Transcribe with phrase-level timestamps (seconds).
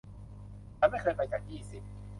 [0.79, 1.81] ฉันไม่เคยไปจากยี่สิบ